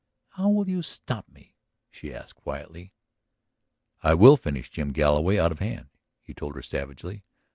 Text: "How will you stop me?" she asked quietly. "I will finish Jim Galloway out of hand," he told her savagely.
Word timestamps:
"How 0.29 0.49
will 0.49 0.67
you 0.67 0.81
stop 0.81 1.29
me?" 1.29 1.57
she 1.91 2.11
asked 2.11 2.33
quietly. 2.41 2.91
"I 4.01 4.15
will 4.15 4.35
finish 4.35 4.71
Jim 4.71 4.93
Galloway 4.93 5.37
out 5.37 5.51
of 5.51 5.59
hand," 5.59 5.89
he 6.23 6.33
told 6.33 6.55
her 6.55 6.63
savagely. 6.63 7.23